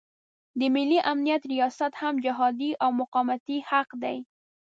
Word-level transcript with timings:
د 0.59 0.61
ملي 0.75 0.99
امنیت 1.11 1.41
ریاست 1.53 1.93
هم 2.01 2.13
جهادي 2.25 2.71
او 2.83 2.89
مقاومتي 2.99 3.57
حق 3.69 3.89
دی. 4.03 4.17